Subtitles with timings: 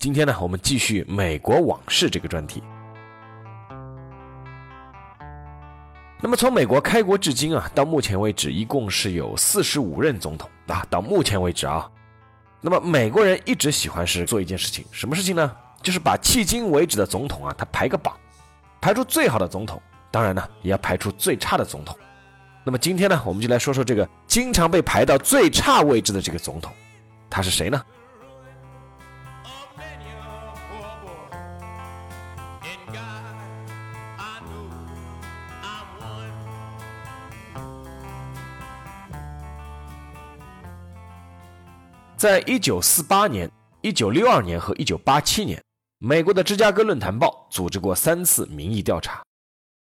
[0.00, 2.62] 今天呢，我们继续美国往事这个专题。
[6.20, 10.86] 那么从美国开国至今啊，到目前为止一共是有四十五任总统啊。
[10.88, 11.90] 到目前为止啊，
[12.60, 15.50] 那么美国人一直喜欢是做一件事情，什么事情呢？
[15.82, 18.16] 就是把迄今为止的总统啊，他排个榜，
[18.80, 21.98] 排出最好的总统，当然呢，也要排出最差的总统。
[22.62, 26.72] 那么今天呢，我们就来说说这个经常被排到最差位置的这个总统，
[27.28, 27.84] 他是谁呢？
[42.18, 43.48] 在一九四八年、
[43.80, 45.62] 一九六二年和一九八七年，
[45.98, 49.22] 美国的芝加哥论坛报组织过三次民意调查。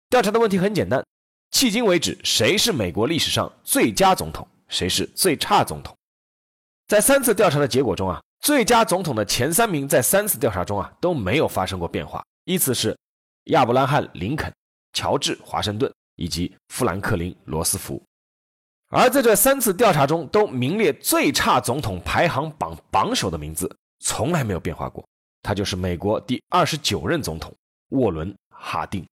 [0.08, 1.04] 调查的问题很简单：
[1.50, 4.48] 迄今为止，谁是美国历史上最佳总统？
[4.68, 5.94] 谁是最差总统？
[6.88, 12.96] 在三次调查的结果中啊，最佳总统的前三名在三次调查中啊都没有发生过变化，依次是
[13.44, 14.50] 亚伯拉罕·林肯、
[14.94, 18.02] 乔治·华盛顿以及富兰克林·罗斯福。
[18.94, 25.02] 而在这三次调查中，都名列最差总统排行榜榜首的名字从来没有变化过，
[25.42, 27.50] 他就是美国第二十九任总统
[27.92, 29.02] 沃伦·哈定。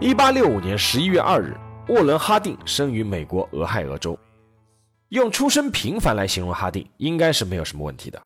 [0.00, 4.18] 一八六五年十一月二日，沃伦·哈定生于美国俄亥俄州。
[5.10, 8.20] 用出身平凡来形容哈定，应该是没有什么问题的。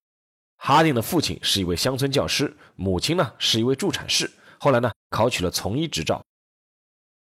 [0.57, 4.31] 哈定的父亲是一位乡村教师，母亲呢是一位助产士。
[4.59, 6.25] 后来呢，考取了从医执照。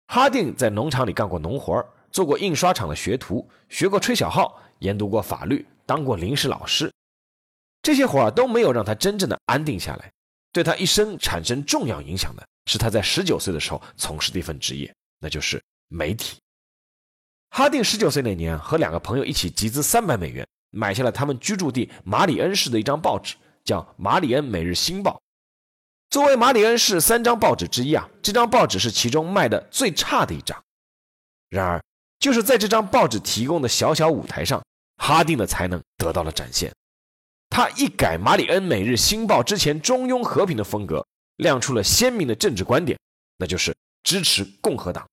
[0.08, 6.92] 哈定在农场里干过农活做过印刷厂的学徒，学过吹小号，研读过法律，当过临时老师。
[7.82, 10.12] 这些活儿都没有让他真正的安定下来。
[10.54, 16.38] 对他一生产生重要影响的是他在十九岁的时候从事的一份职业，那就是媒体。
[17.50, 20.48] 哈定十九岁那年，和两个朋友一起集资三百美元。
[20.74, 25.12] 买下了他们居住地马里恩市的一张报纸，叫《马里恩每日新报》。
[26.10, 30.62] 作为马里恩市三张报纸之一啊，这张报纸是其中卖的最差的一张。
[31.50, 31.84] 然而，
[32.20, 34.64] 就是在这张报纸提供的小小舞台上，
[34.98, 36.74] 哈定的才能得到了展现。
[37.50, 41.06] 他一改马里恩每日新报之前中庸和平的风格，
[41.38, 43.00] 亮出了鲜明的政治观点，
[43.38, 45.08] 那就是支持共和党。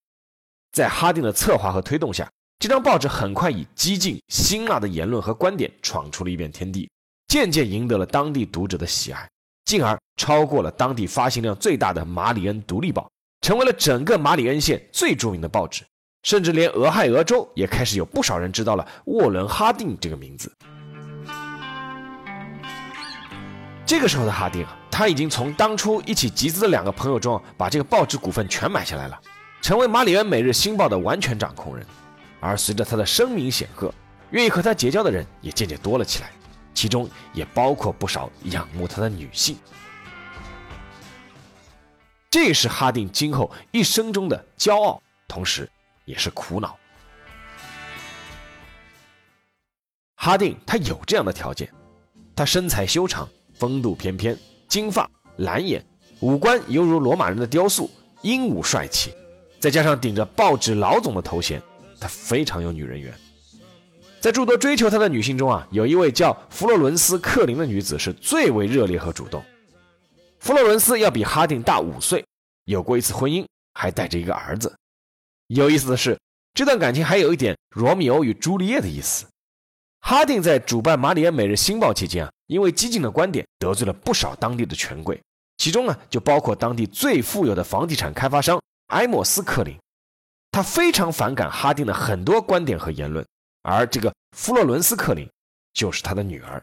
[0.73, 2.31] 在哈定的策划和推动下。
[2.61, 6.91] 这张报纸很快以激进辛辣的言论和观点闯出了一片天地，
[7.27, 9.27] 渐渐赢得了当地读者的喜爱，
[9.65, 13.03] 进而超过了当地发行量最大的《马里恩独立报》，
[13.41, 15.83] 成为了整个马里恩县最著名的报纸。
[16.23, 20.53] 甚至连俄亥俄州也开始有不少人知道了沃伦·哈定这个名字。
[23.87, 29.19] 这个时候的哈定啊，他已经从当初一起集资的两个朋友中把这个报纸股份全买下来了，
[29.63, 31.87] 成为《马里恩每日新报》的完全掌控人。
[32.41, 33.95] 而随着他的声名显赫，
[34.31, 36.31] 愿意和他结交的人也渐渐多了起来，
[36.75, 39.57] 其中也包括不少仰慕他的女性。
[42.31, 45.69] 这是哈定今后一生中的骄傲，同时
[46.05, 46.79] 也是苦恼。
[50.15, 51.69] 哈定他有这样的条件：
[52.37, 55.85] 他身材修长，风度翩翩，金发蓝眼，
[56.21, 57.91] 五官犹如罗马人的雕塑，
[58.23, 59.13] 英武帅气，
[59.59, 61.61] 再加上顶着报纸老总的头衔。
[62.01, 63.13] 他非常有女人缘，
[64.21, 69.45] 在诸多追求他的女性中啊，有一位叫弗洛伦斯·克林的女子是最为热烈和主动。
[70.39, 72.25] 弗洛伦斯要比哈定大五岁，
[72.65, 73.45] 有过一次婚姻，
[73.75, 74.75] 还带着一个儿子。
[75.49, 76.19] 有意思的是，
[76.55, 79.27] 这段感情还有一点罗密欧与朱丽叶的意思。
[80.01, 85.21] 哈定在主办《马里恩每日新报》期间啊，因为激进的观点得罪了不少当地的权贵，
[85.59, 89.77] 其中呢就包括当地最富有的房地产开发商埃莫斯·克林。
[90.61, 93.27] 他非常反感哈定的很多观点和言论，
[93.63, 95.27] 而这个弗洛伦斯·克林
[95.73, 96.63] 就是他的女儿。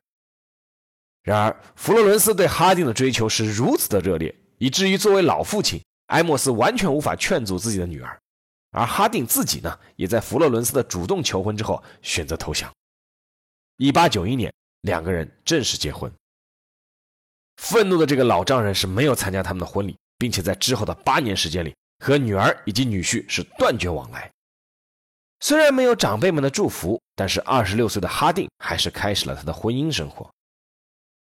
[1.24, 8.16] 然而，弗洛伦斯对哈定的追求是如此的热烈，以至于作为老父亲，埃莫斯完全无法劝阻自己的女儿。
[8.70, 12.72] 而哈定自己呢，也在弗洛伦斯的主动求婚之后选择投降。
[13.78, 16.14] 一八九一年，两个人正式结婚。
[17.56, 21.76] 愤怒的这个老丈人是没有参加他们的婚礼，并且在之后的八年时间里。
[22.00, 24.32] 和女儿以及女婿是断绝往来。
[25.40, 30.30] 虽然没有长辈们的祝福，但是二十六岁的哈定还是开始了他的婚姻生活。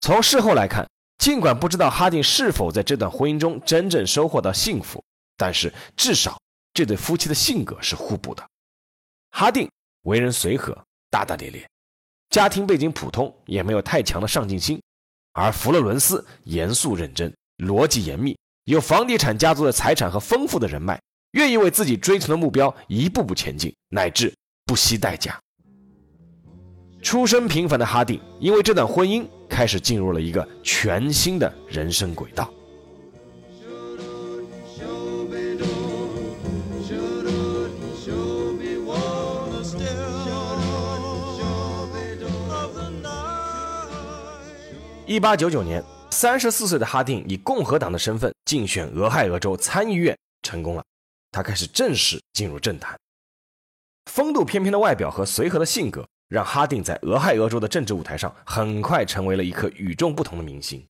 [0.00, 0.88] 从事后来看，
[1.18, 5.02] 尽管不知道哈定是否在这段婚姻中真正收获到幸福，
[5.36, 6.40] 但是至少
[6.72, 8.48] 这对夫妻的性格是互补的。
[9.30, 9.70] 哈定
[10.02, 10.72] 为人随和、
[11.10, 11.68] 大大咧咧，
[12.30, 14.78] 家庭背景普通，也没有太强的上进心；
[15.32, 18.38] 而弗洛伦斯严肃认真、逻辑严密，
[18.68, 21.00] 有房地产家族的财产和丰富的人脉。
[21.32, 24.30] 愿意为自己追求的目标一步步前进，乃至
[24.66, 25.38] 不惜代价。
[27.00, 32.50] 出身平凡的哈定，因为这段婚姻，开始进入了一个全新的人生轨道。
[45.06, 50.82] 一八九九年，三十四岁的哈定以共和党的身份竞选俄亥俄州参议院，成功了。
[51.30, 52.98] 他开始正式进入政坛。
[54.10, 60.82] 风度翩翩的外表和随和的性格，让哈定在俄亥俄州的政治舞台上很快成为了一颗与众不同的明星。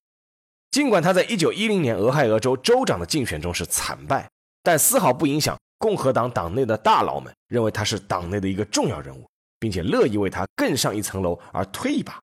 [0.71, 4.31] 尽管他在1910年俄亥俄州州长的竞选中是惨败，
[4.63, 9.29] 但丝毫不影响共和党党内的大佬们认为他是党内的一个重要人物，
[9.59, 12.21] 并且乐意为他更上一层楼而推一把。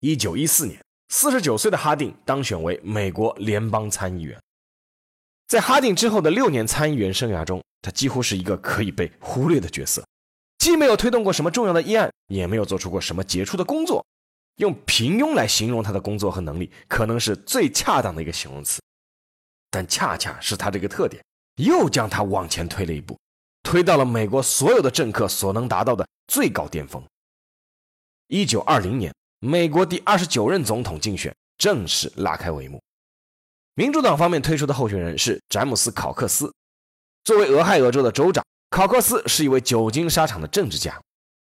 [0.00, 4.40] 1914年，49岁的哈定当选为美国联邦参议员。
[5.46, 10.06] 在哈定之后的六年参议员生涯中，他几乎是一个可以被忽略的角色，
[10.58, 14.04] 既没有推动过什么重要的议案，也没有做出过什么杰出的工作。
[14.56, 18.82] 用平庸来形容他的工作和能力，可能是最恰当的一个形容词。
[19.70, 21.24] 但恰恰是他这个特点，
[21.56, 23.16] 又将他往前推了一步，
[23.62, 27.02] 推到了美国所有的政客所能达到的最高巅峰。
[28.26, 32.82] 一九二零年，美国第二十九任总统竞选正式拉开帷幕。
[33.74, 36.52] 民主党方面推出的候选人是詹姆斯·考克斯。
[37.22, 41.00] 作为俄亥俄州的州长，考克斯是一位久经沙场的政治家。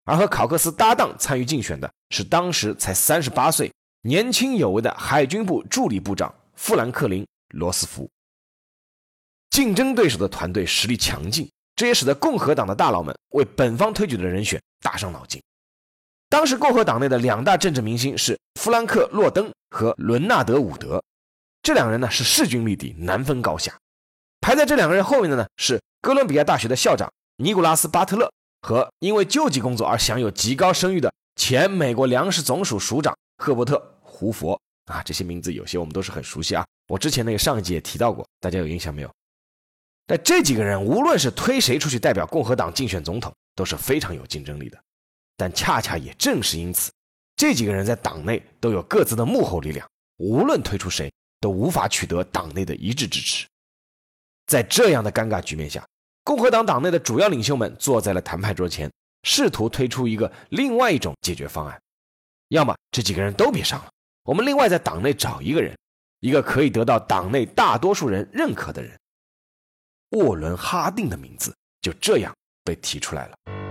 [0.05, 7.23] 而和考克斯搭档参与竞选的是当时才三十八岁、年轻有为的海军部助理部长富兰克林·
[7.55, 8.07] 罗斯福。
[9.49, 15.43] 竞争对手的团队实力强劲，这也使得共和党的大佬们为本方推举的人选大伤脑筋。
[16.31, 21.03] 当时共和党内的两大政治明星是弗兰克·洛登和伦纳德·伍德。
[21.63, 23.77] 这两人呢是势均力敌，难分高下。
[24.41, 28.31] 排在这两个人后面的呢是哥伦比亚大学的校长尼古拉斯·巴特勒
[28.63, 36.65] 和因为救济工作而享有极高声誉的前美国粮食总署署长赫伯特·胡佛啊，这些名字有些我们都是很熟悉啊。
[36.89, 39.11] 我之前那个上一集也提到过，大家有印象没有？
[40.07, 44.79] 但这几个人无论是推谁出去代表共和党竞选总统，都是非常有竞争力的。
[45.39, 46.93] 但恰恰也正是因此，
[47.35, 49.89] 这几个人在党内都有各自的幕后力量，
[50.19, 51.11] 无论推出谁。
[51.41, 53.47] 都无法取得党内的一致支持，
[54.47, 55.87] 在这样的尴尬局面下，
[56.25, 58.91] 共和党党内的主要领袖们坐在了谈判桌前，
[59.23, 61.81] 试图推出一个另外一种解决方案：
[62.49, 63.89] 要么这几个人都别上了，
[64.25, 65.79] 我们另外在党内找一个人，
[66.19, 68.99] 一个可以得到党内大多数人认可的人。
[70.11, 72.35] 沃伦·哈定的名字就这样
[72.65, 73.68] 被提出来了。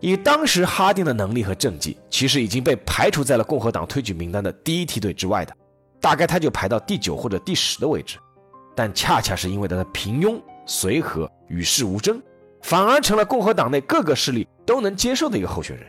[0.00, 5.54] 以当时哈定的能力和政绩，其实已经被排除在了共和党推举名单的第一梯队之外的，
[6.00, 8.18] 大概他就排到第九或者第十的位置。
[8.74, 12.20] 但恰恰是因为他的平庸、随和、与世无争，
[12.60, 15.86] 反而成了共和党内各个势力都能接受的一个候选人。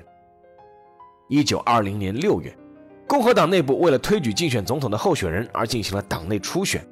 [1.28, 2.58] 一九二零年六月，
[3.06, 6.88] 共和党内部为了推举竞选总统的候选人而进行了党内初选，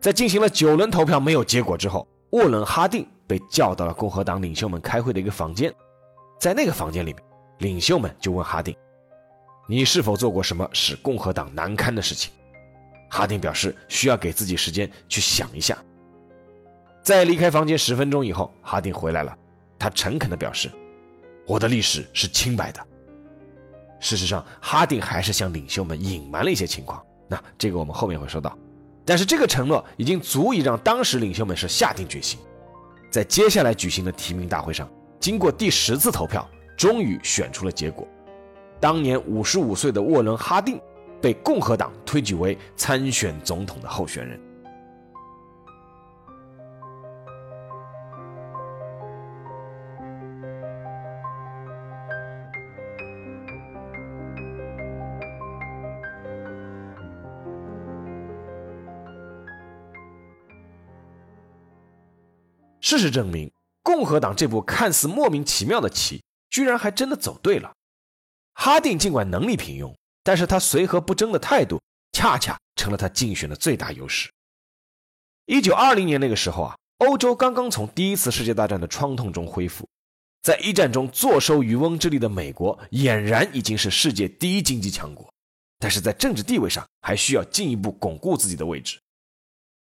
[0.00, 5.74] 在进行了九轮投票没有结果之后，沃伦·哈定被叫到了共和党领袖们开会的一个房间。
[6.44, 7.24] 在那个房间里面，
[7.60, 8.76] 领袖们就问哈定
[9.66, 12.30] ：“你是否做过什么使共和党难堪的事情？”
[13.08, 15.74] 哈定表示需要给自己时间去想一下。
[17.02, 19.34] 在离开房间十分钟以后，哈定回来了，
[19.78, 20.70] 他诚恳地表示
[21.48, 22.86] ：“我的历史是清白的。”
[23.98, 27.02] 事实上，哈定还是向领袖们隐瞒了一些情况。
[27.26, 28.54] 那这个我们后面会说到。
[29.06, 32.38] 但是这个承诺已经足以让当时领袖们是下定决心，
[33.10, 34.86] 在接下来举行的提名大会上。
[35.24, 38.06] 经过第十次投票，终于选出了结果。
[38.78, 40.78] 当年五十五岁的沃伦·哈定
[41.18, 44.38] 被共和党推举为参选总统的候选人。
[62.82, 63.53] 事实证明。
[63.84, 67.72] 共和党这步看似莫名其妙的棋，居然还真的走对了。
[68.54, 71.80] 哈定尽管能力平庸，但是他随和不争的态度，
[72.12, 74.30] 恰恰成了他竞选的最大优势。
[75.46, 79.86] 一九二零年那个时候啊，欧洲刚刚从第一次世界大战的创痛中恢复，
[80.40, 85.30] 在一战中坐收渔翁之利的美国，俨然已经是世界第一经济强国，
[85.78, 88.98] 但是在政治地位上还需要进一步巩固自己的位置。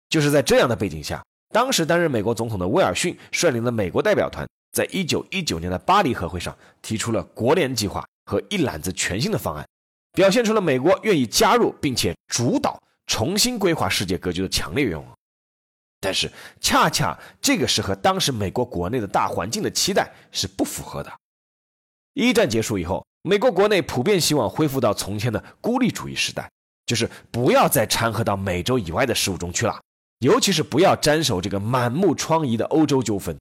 [0.10, 9.64] 就是在这样的背景下，当时担任美国总统的威尔逊率领的美国代表团，在一九一九年的巴黎和会上提出了国联计划和一揽子全新的方案，
[10.14, 15.16] 表现出了美国愿意加入并且主导重新规划世界格局的强烈愿望。
[16.02, 16.30] 但是，
[16.60, 21.14] 恰恰这个是和当时美国国内的大环境的期待是不符合的。
[22.14, 26.50] 一战结束以后，美国国内普遍希望恢复到从前的孤立主义时代，
[26.88, 29.80] 就是不要再掺和到美洲以外的事物中去了，
[30.24, 33.38] 尤其是不要沾手这个满目疮痍的欧洲纠纷。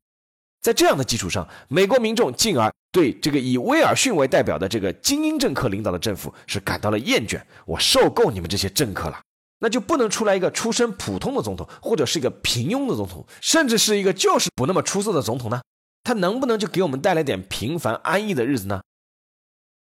[0.60, 7.40] 在这样的基础上，美国民众进而对这个以威尔逊为代表的这个精英政客领导的政府是感到了厌倦。
[7.66, 9.20] 我受够你们这些政客了。
[9.58, 15.62] 那就不能出来一个出身普通的总统，或者是一个平庸的总统，甚至是一个就是不那么出色的总统呢？
[16.02, 18.82] 他能不能就给我们带来点平凡安逸的日子呢？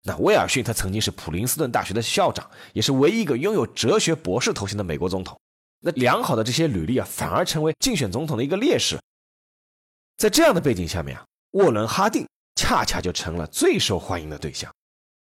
[0.04, 5.36] 那威尔逊他曾经是普林斯顿大学的校长，也是唯一一个拥有哲学博士头衔的美国总统。
[5.80, 9.00] 那良好的这些履历啊，反而成为竞选总统的一个劣势。
[10.18, 14.74] 在这样的背景下面啊，沃伦·哈定恰恰就成了最受欢迎的对象。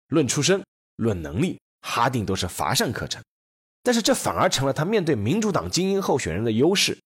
[0.08, 0.64] 论出身，
[0.96, 3.22] 论能力，哈定都是乏善可陈。
[3.84, 6.98] 但是这反而成了他面对民主党精英候选人的优势，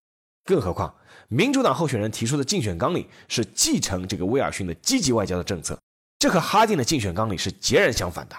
[0.44, 0.96] 更何况
[1.28, 5.80] 民主党候选人提出的竞选纲领是继承这个威尔逊的积极外交的政策，
[6.18, 8.36] 这和哈定的竞选纲领是截然相反的。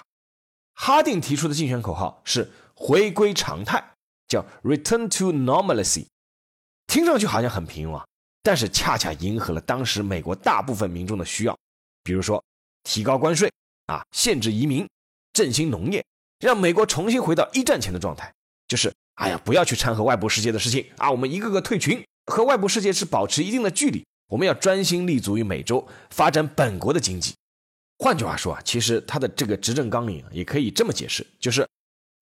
[0.74, 3.82] 哈定提出的竞选口号是“回归常态”，
[4.28, 6.06] 叫 “Return to Normalcy”，
[6.86, 8.06] 听上去好像很平庸啊，
[8.42, 11.58] 但是恰恰迎合了当时美国大部分民众的需要，
[12.02, 12.42] 比如说
[12.82, 13.52] 提高关税
[13.86, 14.88] 啊，限制移民，
[15.32, 16.04] 振兴农业。
[16.40, 18.30] 让美国重新回到一战前的状态，
[18.68, 21.10] 就是哎呀，不要去掺和外部世界的事情啊！
[21.10, 24.04] 我们一个个退群，和外部世界是保持一定的距离。
[24.28, 27.34] 我们要专心立足于美洲，发展本国的经济。
[27.98, 31.66] 换句话说啊，其实他的这个执政纲领也可以这么解释，就是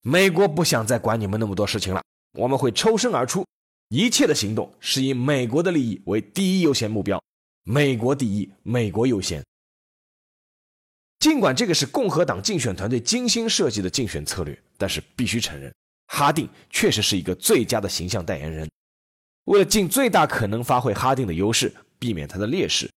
[0.02, 3.46] 美国不想再管你们那么多事情了，我们会抽身而出，
[3.88, 7.22] 一切的行动是以美国的利益为第一优先目标，
[7.62, 9.44] 美国第一，美国优先。
[11.20, 15.72] 尽管这个是共和党竞选团队精心设计的竞选策略，但是必须承认，
[16.08, 18.68] 哈定确实是一个最佳的形象代言人。
[19.44, 22.90] 为了尽最大可能发挥哈定的优势，避免他的劣势，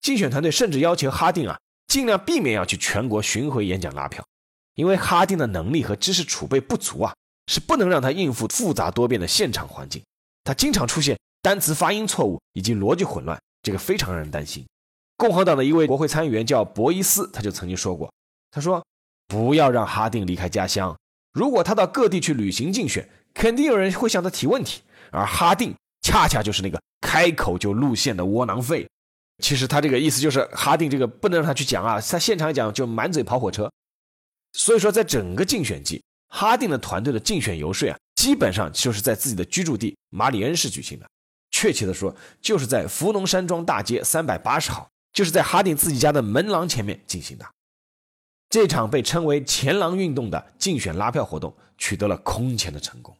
[0.00, 4.24] 竞选团队甚至要求哈定啊，尽量避免要去全国巡回演讲拉票，
[4.74, 7.14] 因为哈定的能力和知识储备不足啊，
[7.46, 10.02] 是不能让他应付复杂多变的现场环境。
[10.44, 14.64] 他经常出现单词发音错误以及逻辑混乱，这个非常让人担心。
[15.16, 18.12] 共和党的一位国会参议员叫博伊斯，他就曾经说过
[18.50, 18.84] ：“他说，
[19.28, 20.96] 不要让哈定离开家乡。
[21.32, 24.82] 如果他到各地去旅行竞选，肯定有人会向他提问题。
[25.10, 28.88] 而哈定恰恰就是那个开口就露馅的窝囊废。
[29.42, 33.70] 其实他这个意思就是，哈定这个不能让他去讲啊，他现场讲就满嘴跑火车。
[34.52, 41.06] 所以说，在整个竞选季，哈定的团队的竞选游说啊，基本上就是在自己的居住地马里恩市举行的。
[41.50, 47.44] 确切的说，就是在福农山庄大街三百八十号。”就是在哈定自己家的门廊前面进行的，
[48.48, 53.14] 这场被称为“前廊运动”的竞选拉票活动取得了空前的成功。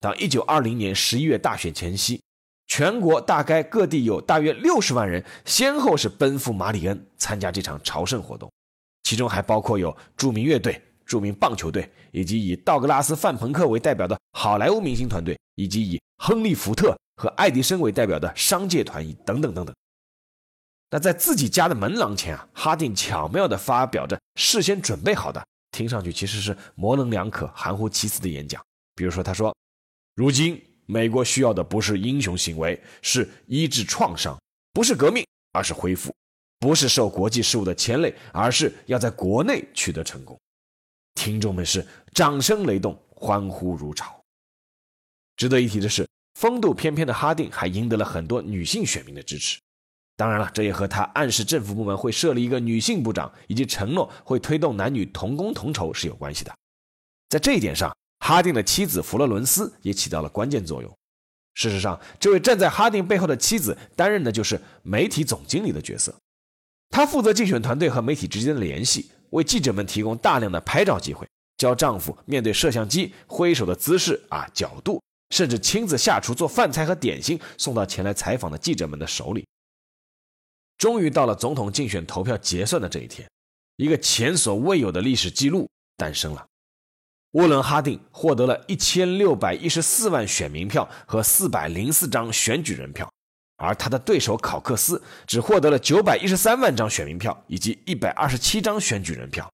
[0.00, 2.20] 到一九二零年十一月大选前夕，
[2.66, 8.50] 全国大概各地有大约六十万人先后是奔赴马里恩参加这场朝圣活动，
[9.12, 19.76] 其中还包括有著名乐队、著名棒球队，以及以道格拉斯·范朋克为代表的好莱坞明星团队，以及以亨利·福特和爱迪生为代表的商界团体等等等等。
[20.88, 28.64] 那在自己家的门廊前啊，哈定巧妙地发表着事先准备好的，听上去其实是模棱两可、含糊其辞的演讲。
[28.94, 29.54] 比如说，他说
[30.16, 34.34] ：“如今美国需要的不是英雄行为，是医治创伤；
[34.72, 36.10] 不是革命，而是恢复；
[36.62, 40.38] 不是受国际事务的牵累，而是要在国内取得成功。”
[41.16, 44.16] 听众们是掌声雷动，欢呼如潮。
[45.36, 49.58] 值得一提的是，风度翩翩的哈定还赢得了很多女性选民的支持。
[50.16, 56.54] 当然了，这也和他暗示政府部门会设立一个女性部长，以及承诺会推动男女同工同酬是有关系的。
[57.28, 60.96] 在这一点上，哈定的妻子弗洛伦斯也起到了关键作用。
[61.54, 66.14] 事实上，这位站在哈定背后的妻子担任的就是媒体总经理的角色，
[66.92, 79.44] 她负责竞选团队和媒体之间的联系，为记者们提供大量的拍照机会，教丈夫面对摄像机挥手的姿势啊、角度，甚至亲自下厨做饭菜和点心送到前来采访的记者们的手里。
[80.76, 83.26] 终于到了总统竞选投票结算的这一天，
[83.76, 86.46] 一个前所未有的历史记录诞生了。
[87.30, 93.10] 沃伦·哈定获得了一千六百一十四万选民票和四百零四张选举人票，
[93.56, 99.48] 而他的对手考克斯只获得了九百一十三万张选民票以及一百二十七张选举人票。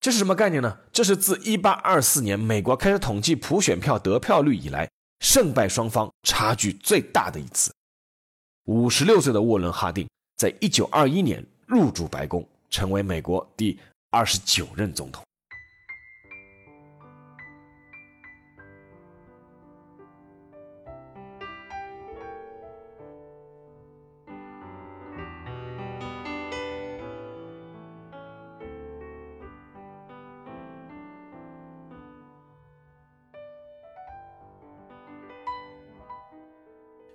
[0.00, 0.78] 这是什么概念呢？
[0.92, 4.88] 这是自一八二四年美国开始统计普选票得票率以来，
[5.20, 7.72] 胜败双方差距最大的一次。
[8.66, 13.78] 五十六岁的沃伦·哈定在一九二一年入主白宫，成为美国第
[14.10, 15.24] 二十九任总统。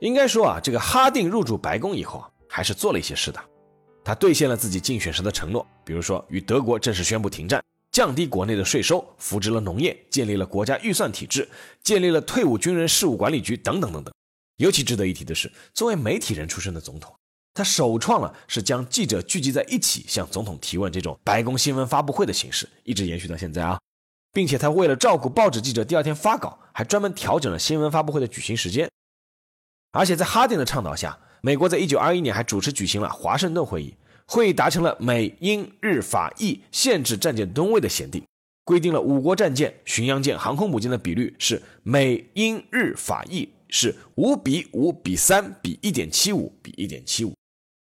[0.02, 3.40] 应该说啊，这个哈定入驻白宫以后啊，还是做了一些事的。
[4.04, 11.48] 他兑现了自己竞选时的承诺，比如说与德国正式宣布停战，降低国内的税收，扶植了农业，建立了国家预算体制，
[11.84, 14.12] 建立了退伍军人事务管理局等等等等。
[14.58, 17.14] 尤其值得一提的是，作为媒体人出身的总统，
[17.54, 23.80] 他首创了是将记者聚集在一起向总统提问这种白宫新闻发布会的形式，一直延续到现在啊，
[24.34, 28.90] 并且他为了照顾报纸记者第二天发稿，还专门调整了新闻发布会的举行时间。
[29.92, 33.96] 而且在哈定的倡导下，美国在一九二一年还主持举行了华盛顿会议，
[34.26, 38.24] 会议达成了美英日法意限制战舰吨位的协定，
[38.64, 47.34] 规定了五国战舰、巡洋舰、航空母舰的比率是美英日法意是五比五比三比一点七五比一点七五。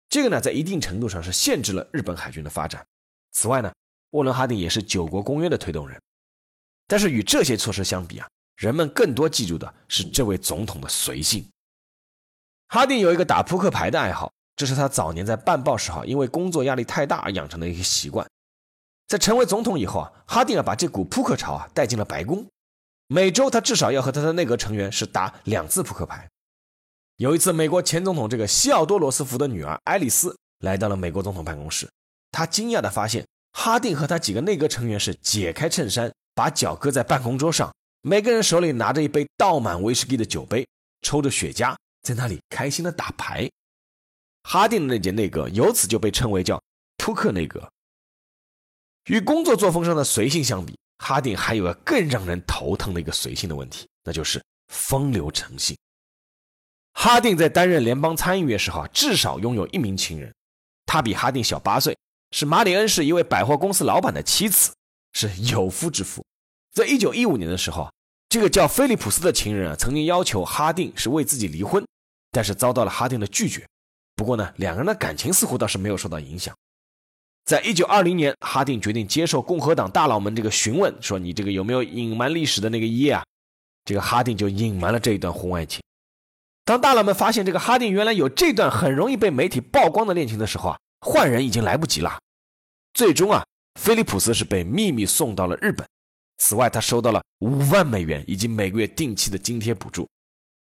[0.09, 2.85] 这个呢，在一定程度上是限制了日本海军的发展。
[3.33, 3.73] 此外呢，
[4.11, 6.01] 沃伦哈定也是九国公约的推动人。
[6.87, 11.45] 但是与这些措施相比啊，人们更多记住的是这位总统的随性。
[12.69, 18.27] 哈定有一个打扑克牌的爱好，这是他早年在办报时候因为工作压力太大而养成的一个习惯。
[19.07, 22.45] 在成为总统以后啊，哈定啊把这股扑克潮啊带进了白宫。
[23.07, 26.29] 每周他至少要和他的内阁成员是打两次扑克牌。
[27.19, 31.89] 有一次，美国前总统这个西奥多·罗斯福的女儿爱丽丝来到了美国总统办公室，
[32.33, 40.67] 她惊讶地发现哈定和他几个内阁成员是解开衬衫，把脚搁在办公桌上，每个人手里拿着一杯倒满威士忌的酒杯，
[41.03, 41.75] 抽着雪茄。
[42.07, 43.51] 在那里开心的打牌，
[44.45, 46.63] 哈定的那届内阁由此就被称为叫
[46.99, 47.69] 扑克内阁。
[49.07, 55.77] 与工作作风上的随性相比，哈定还有个更让人头疼的一个随性的问题，那就是风流成性。
[56.93, 60.33] 哈定在担任联邦参议员时候啊，至少拥有一名情人，
[60.85, 61.99] 他比哈定小八岁，
[62.31, 64.73] 是马里恩市一位百货公司老板的妻子，
[65.13, 66.25] 是有夫之妇。
[66.73, 67.93] 在一九一五年的时候，
[68.29, 71.85] 这个叫菲利普斯的情人啊，曾经要求哈定是为自己离婚。
[72.37, 73.67] 但是遭到了哈定的拒绝。
[74.15, 76.55] 不过呢，两个人的感情似乎倒是没有受到影响。
[77.47, 83.25] 在一九二零年，哈定决定接受共和党大佬们这个询问，说你这个有没有隐瞒历史的那个一页啊？
[83.87, 85.81] 这个哈定就隐瞒了这一段婚外情。
[86.67, 92.19] 当大佬们发现这个哈定原来有这段很容易被媒体曝光的恋情的时候啊，换人已经来不及了。
[92.93, 93.43] 最终啊，
[93.81, 95.89] 菲利普斯是被秘密送到了日本。
[96.37, 100.07] 此外，他收到了五万美元以及每个月定期的津贴补助。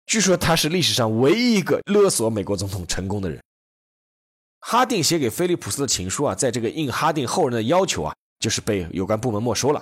[0.06, 3.40] 据说他是历史上唯一一个勒索美国总统成功的人。
[4.60, 9.80] 哈定写给菲利普斯的情书啊，在这个应哈定后人的要求啊，就是被有关部门没收了。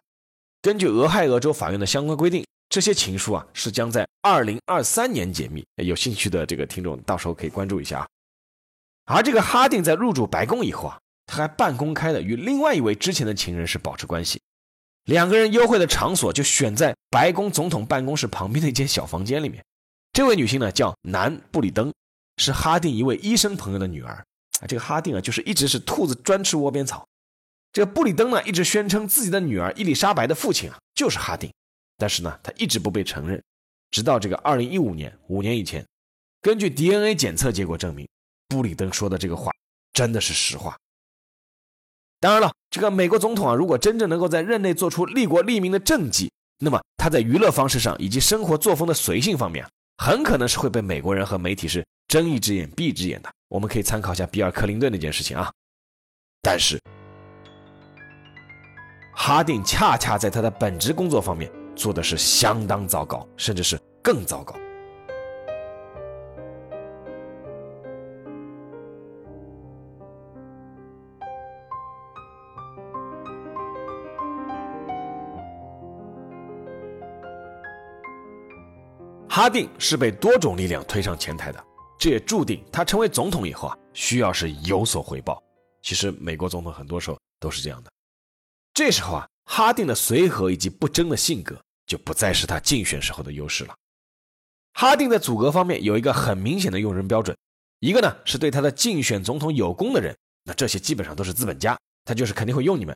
[0.62, 5.64] 根据俄亥俄州法院的相关规定，这些情书啊是将在二零二三年解密。
[5.76, 8.07] 有兴趣的这个听众到时候可以关注一下啊。
[9.07, 14.40] 而这个哈定在入驻白宫以后啊，他还半公开的与另外一位之前的情人是保持关系，
[15.07, 19.64] 两个人幽会的场所就选在白宫总统办公室旁边的一间小房间里面。
[20.18, 21.94] 这位女性呢叫南布里登，
[22.38, 24.14] 是哈定一位医生朋友的女儿
[24.59, 24.66] 啊。
[24.66, 27.07] 这个哈定啊，就是一直是兔子专吃窝边草。
[27.72, 31.48] 这个布里登呢，一直宣称自己的女儿伊丽莎白的父亲啊就是哈定，
[31.96, 33.40] 但是呢，他一直不被承认。
[33.92, 35.87] 直到这个二零一五年，五年以前，
[36.42, 38.04] 根据 DNA 检测结果证明，
[38.48, 39.52] 布里登说的这个话
[39.92, 40.76] 真的是实话。
[42.18, 46.28] 当然了，这个美国总统啊，如果真正能够在任内做出利国利民的政绩，
[46.59, 49.70] 那么他在娱乐方式上以及生活作风的随性方面啊。
[49.98, 53.28] 很可能是会被美国人和媒体是睁一只眼闭一只眼的。
[53.48, 55.52] 我们可以参考一下比尔·克林顿那件事情啊。
[56.40, 56.80] 但是，
[59.12, 64.54] 哈定恰恰在他的本职工作方面做的是相当糟糕，甚至是更糟糕。
[79.38, 81.64] 哈定是被多种力量推上前台的，
[81.96, 85.40] 这也注定他成为总统以后啊，需要是有所回报。
[85.81, 87.90] 其实美国总统很多时候都是这样的。
[88.74, 93.77] 这时候啊，哈定的随和以及不争的性格就不再是他竞选时候的优势了。
[94.72, 97.38] 哈定在组阁方面有一个很明显的用人标准，
[97.79, 102.92] 一个呢是对他的竞选总统有功的人，那这些基本上都是资本家，他就是肯定会用你们；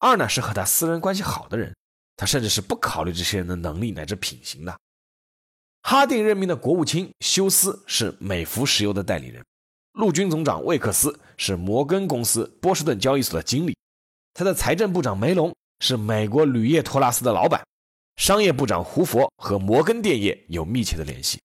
[0.00, 1.72] 二呢是和他私人关系好的人，
[2.16, 4.76] 他甚至是不考虑这些人的能力乃至品行的。
[5.82, 9.44] 哈定任命的国务卿休斯是美孚石油的代理人，
[9.92, 13.76] 陆军总长魏克斯是摩根公司波士顿交易所的经理，
[14.34, 15.54] 他的财政部长梅隆。
[15.80, 17.64] 是美国铝业托拉斯的老板，
[18.16, 21.40] 商业部长胡佛和摩根电业有密切的联系，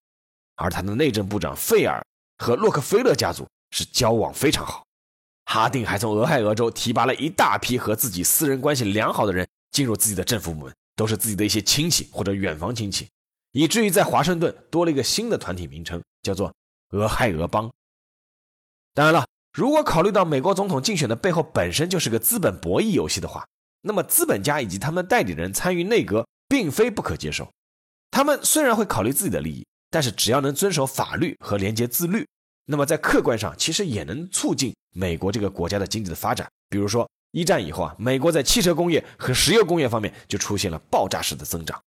[0.56, 2.04] 而他的内政部长费尔
[2.40, 4.84] 和洛克菲勒家族是交往非常好。
[5.46, 13.08] 哈定还从俄亥俄州提拔了一大批和自己私人关系良好的人进入自己的政府部门，都是自己的一些亲戚或者远房亲戚，
[13.54, 16.54] 以至于在华盛顿多了一个新的团体名称，叫做
[16.90, 17.72] 俄亥俄邦。
[18.94, 23.48] 当然了，如果考虑到美国总统竞选的背后本身就是个资本博弈游戏的话，
[23.82, 27.52] 那么，资本家以及他们代理人参与内阁，并非不可接受。
[28.12, 32.28] 他们虽然会考虑自己的利益，但是只要能遵守法律和廉洁自律，
[32.66, 36.50] 那么在客观上其实也能促进美国这个国家的经济的发展。
[36.70, 41.82] 比如说，一战以后啊，美国在汽车工业和石油工业方面就出现了爆炸式的增长。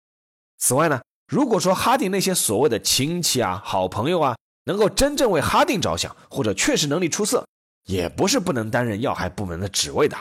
[0.59, 7.47] 此外呢，如果说哈定那些所谓的亲戚啊、好朋友啊，能够真正为哈定着想，或者确实能力出色，
[7.85, 10.17] 也不是不能担任要害部门的职位的。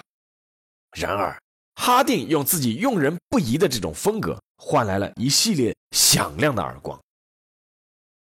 [0.97, 1.37] 然而，
[1.75, 6.99] 哈定用自己用人不疑的这种风格，换来了一系列响亮的耳光。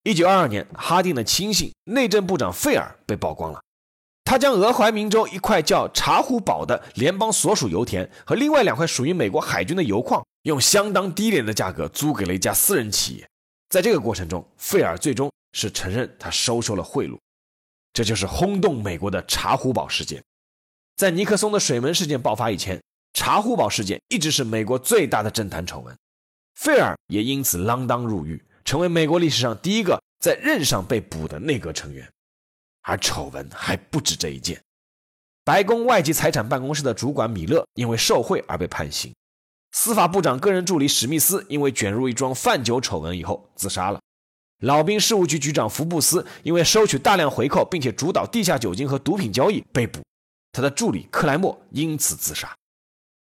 [0.05, 3.61] 一九二二年，哈定的亲信内政部长费尔被曝光了，
[4.25, 13.29] 他将俄怀明州一块叫茶壶堡的联邦所属油田和另外两块属于美国海军的油矿，用相当低廉的价格租给了一家私人企业。
[13.69, 17.19] 在这个过程中，费尔最终是承认他收受了贿赂，
[17.93, 20.23] 这就是轰动美国的茶壶堡事件。
[20.97, 22.81] 在尼克松的水门事件爆发以前。
[23.15, 25.95] 茶壶堡事件一直是美国最大的政坛丑闻，
[26.55, 32.11] 费尔也因此锒铛入狱，成为美国历史上第一个在任上被捕的内阁成员。
[32.81, 34.59] 而丑闻还不止这一件，
[35.45, 39.15] 白宫外籍财产办公室的主管米勒因为受贿而被判刑，
[39.73, 44.01] 司法部长个人助理史密斯因为卷入一桩贩酒丑闻以后自杀了，
[44.61, 50.01] 老兵事务局局长福布斯因为收取大量回扣并且主导地下酒精和毒品交易被捕，
[50.53, 52.55] 他的助理克莱默因此自杀。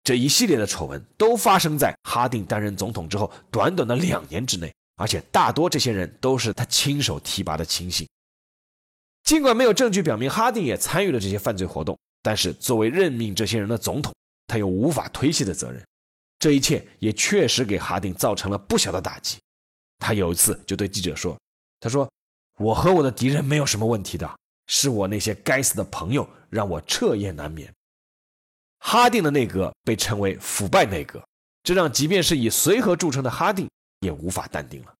[0.03, 8.07] 这一系列的丑闻都发生在哈定担任总统之后短短的两年之内，而且大多这些人都是他亲手提拔的亲信。
[9.25, 14.15] 尽管没有证据表明哈定也参与了这些犯罪活动，但是作为任命这些人的总统，
[14.47, 15.83] 他有无法推卸的责任。
[16.39, 19.37] 这一切也确实给哈定造成了不小的打击。
[19.99, 21.35] 他有一次就对记者说
[21.81, 22.07] ：“他说
[22.59, 27.73] 我和我的敌人没有什么问题的，是我那些该死的朋友让我彻夜难眠。”
[28.79, 31.23] 哈定的内阁被称为腐败内阁，
[31.63, 33.67] 这让即便是以随和著称的哈定
[34.01, 34.93] 也无法淡定了。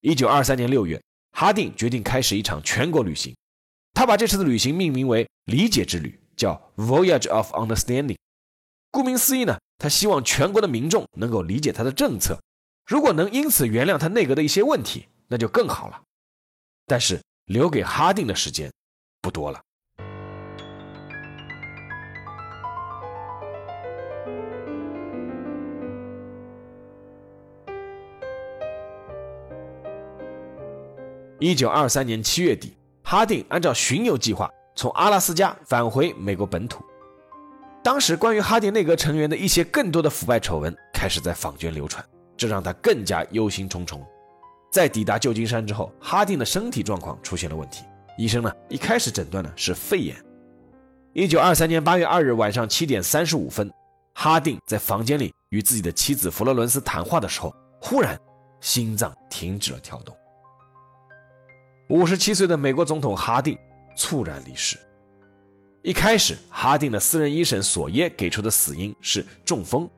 [0.00, 3.36] 一九二三年六月，哈定决定开始一场全国旅行，
[3.94, 8.16] 他把这次的旅行命名为“理解之旅”，叫 Voyage of Understanding。
[8.90, 12.36] 顾名思义呢，他希望全国的民众能够理解他的政策，
[12.84, 16.02] 如果能因此原谅他内阁的一些问题，那就更好了。
[16.84, 18.72] 但是留给哈定的时间
[19.22, 19.60] 不多了。
[31.38, 36.84] 一九二三年七月底，哈定按照巡游计划从阿拉斯加返回美国本土。
[37.88, 42.04] 当时，关于哈定内阁成员的一些更多的腐败丑闻开始在坊间流传，
[42.36, 43.98] 这让他更加忧心忡忡。
[44.70, 47.86] 在抵达旧金山之后，哈定的身体状况出现了问题，
[48.18, 50.14] 医生呢一开始诊断的是肺炎。
[51.14, 53.72] 一九二三年八月二日晚上七点三十五分，
[54.12, 58.20] 哈定在房间里与自己的妻子弗罗伦斯谈话的时候，忽然
[58.60, 60.14] 心脏停止了跳动。
[61.88, 63.56] 五十七岁的美国总统哈定
[63.96, 64.78] 猝然离世。
[65.88, 69.88] 一开始，哈定的私人医生索耶给出的死因是中风，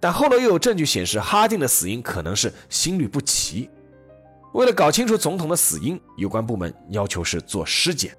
[0.00, 3.68] 但后来又有证据显示哈定的死因可能是心律不齐。
[4.54, 8.16] 为了搞清楚总统的死因，有关部门要求是做尸检。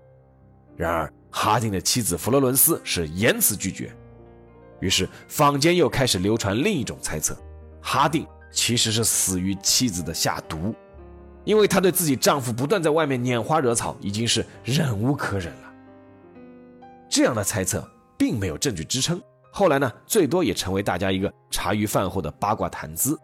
[0.77, 3.91] 然而，哈定的妻子弗罗伦斯是严词拒绝。
[4.79, 7.35] 于是，坊间又开始流传另一种猜测：
[7.81, 10.75] 哈定其实是死于妻子的下毒。
[11.43, 15.68] 因为她对自己丈夫不断在外面拈花惹草，已经是忍无可忍了。
[17.09, 17.85] 这样的猜测
[18.17, 19.19] 并没有证据支撑，
[19.51, 23.17] 后来呢，最多也成为大家一个茶余饭后的八卦谈资。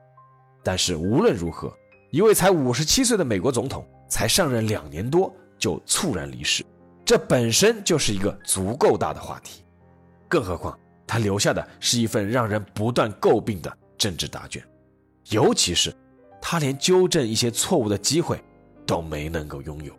[0.64, 1.72] 但是无论如何，
[2.12, 6.66] 一位才五十七岁的美国总统，才上任两年多就猝然离世，
[7.06, 9.64] 这本身就是一个足够大的话题。
[10.28, 14.64] 更何况他留下的是一份让人不断诟病的政治答卷，
[15.30, 15.94] 尤其是
[16.42, 18.44] 他连纠正一些错误的机会
[18.88, 19.94] 都没能够拥有。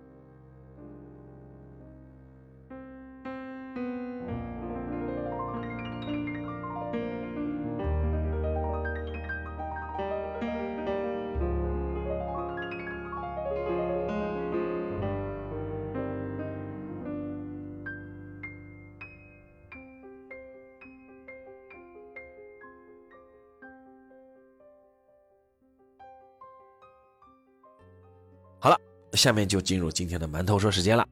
[29.17, 31.07] 下面就进入今天的馒头说时间了。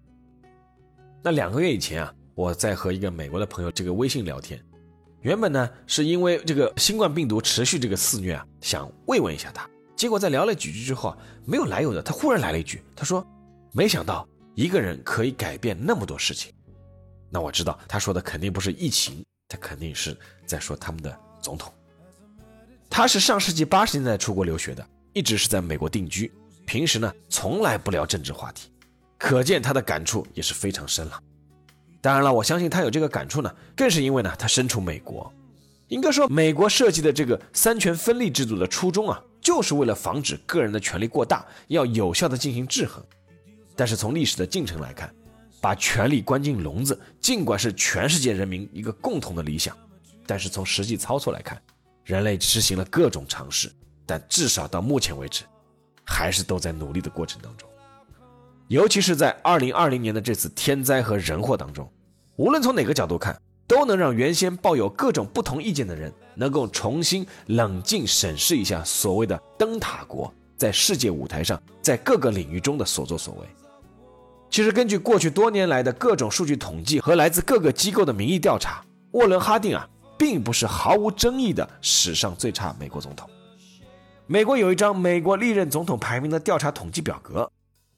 [1.22, 4.62] 那两个月以前啊，我在和一个美国的朋友这个微信聊天，
[5.22, 9.68] 原本呢是因为这个新冠病毒持续这个肆虐啊，想慰问一下他。
[9.96, 13.26] 结果在聊了几句之后，没有来由的，他忽然来了一句，他说
[13.72, 16.52] ：“没想到一个人可以改变那么多事情。”
[17.30, 21.72] 那我知道他说的肯定不是疫情，他肯定是在说他们的总统。
[22.90, 26.30] 他是上世纪八十年代出国留学的，一直是在美国定居。
[26.66, 28.70] 平时呢，从来不聊政治话题，
[29.18, 31.20] 可见他的感触也是非常深了。
[32.00, 35.32] 当然了，我相信他有这个感触呢，更是因为呢，他身处美国。
[35.88, 43.04] 应该说，美国设计的这个三权分立制度的初衷啊，就是为了防止个人的权力过大，要有效的进行制衡。
[43.76, 45.14] 但是从历史的进程来看，
[45.60, 49.76] 把权力关进笼子，尽管是全世界人民一个共同的理想，
[50.26, 51.60] 但是从实际操作来看，
[52.04, 53.70] 人类实行了各种尝试，
[54.06, 55.44] 但至少到目前为止。
[56.04, 57.68] 还是都在努力的过程当中，
[58.68, 61.90] 尤其是在二零二零年的这次天灾和人祸当中，
[62.36, 73.46] 无论从哪个角度看，都能让原先抱有各种不同意见的人，能够重新冷静审视一下所谓的灯塔国在世界舞台上，在各个领域中的所作所为。
[74.50, 83.28] 其实，根据过去多年来的各种数据统计和来自各个机构的民意调查，沃伦·哈定啊，并不是毫无争议的史上最差美国总统。
[84.26, 87.50] 美国有一张美国历任总统排名的调查统计表格，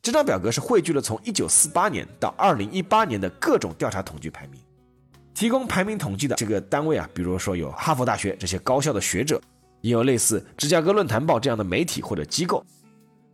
[0.03, 4.61] 这张表格是汇聚了从1948年到2018年的各种调查统计排名。
[5.33, 9.41] 提供排名统计的这个单位啊，比如说有哈佛大学这些高校的学者，
[9.83, 12.65] 也有类似芝加哥论坛报这样的媒体或者机构。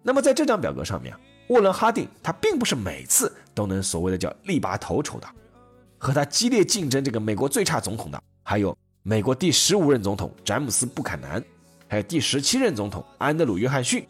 [0.03, 5.27] 那么在这张表格上面，啊沃伦·哈定他并不是每次都能所谓的叫力拔头筹的，
[5.97, 11.43] 和他激烈竞争这个美国最差总统的，还有美国第十五任总统詹姆斯·布坎南。
[11.93, 14.07] 还有第十七任总统安德鲁·约翰逊，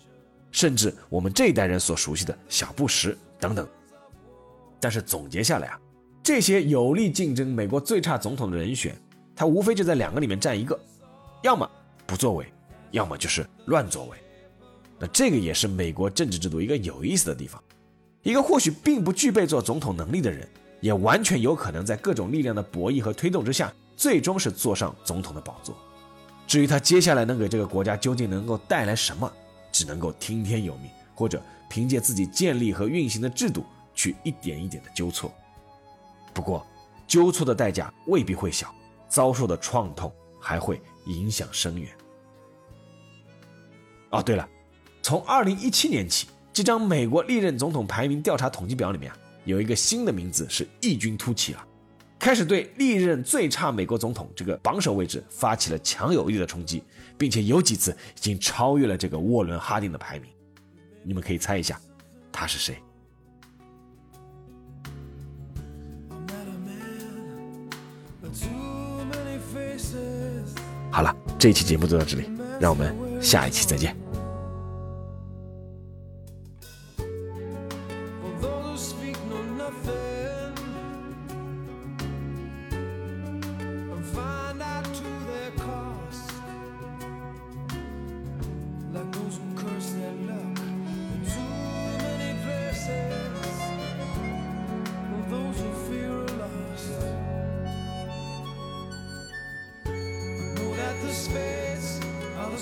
[0.53, 3.67] 甚至我们这一代人所熟悉的小布什等等。
[4.79, 5.81] 但是总结下来啊，
[6.23, 8.97] 这些有力竞争美国最差总统的人选，
[9.35, 10.79] 他无非就在两个里面占一个，
[11.43, 11.69] 要么
[12.07, 12.47] 不作为，
[12.93, 14.17] 要么就是乱作为。
[15.01, 17.61] 那这个也是美国政治制度一个有意思的地方：
[18.23, 20.49] 一个或许并不具备做总统能力的人，
[20.81, 25.77] 也完全有可能在各种力量的博弈和推动之下，最终是坐上总统的宝座。
[26.47, 29.33] 至于他接下来能给这个国家究竟能够带来什么，
[29.71, 35.33] 只能够听天由命，或者凭借自己建立和运行的制度去一点一点的纠错。
[36.35, 36.67] 不过，
[37.07, 38.75] 纠错的代价未必会小，
[39.09, 41.91] 遭受的创痛还会影响深远。
[44.11, 44.47] 哦，对了，
[45.03, 51.67] 从二零一七年起，这张美国历任总统排名调查统计表里面啊，有一个新的名字是异军突起了。
[52.23, 56.81] 开始对历任最差美国总统这个榜首位置发起了强有力的冲击，
[57.19, 60.31] 并且有几次已经超越了这个沃伦·哈丁的排名。
[61.03, 61.81] 你们可以猜一下，
[62.31, 62.77] 他是谁？
[70.93, 72.31] 好了，这一期节目就到这里，
[72.61, 74.02] 让我们下一期再见。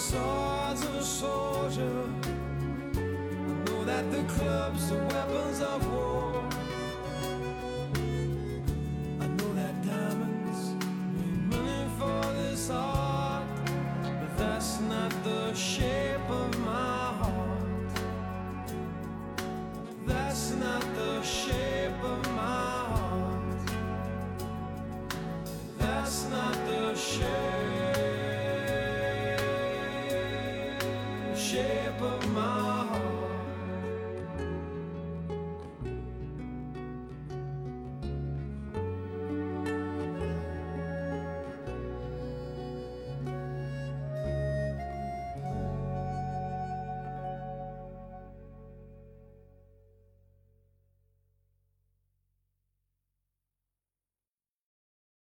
[0.00, 2.08] swords of a soldier.
[2.94, 3.00] I
[3.66, 6.29] know that the clubs are weapons of war.